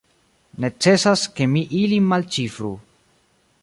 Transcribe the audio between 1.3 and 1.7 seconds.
ke mi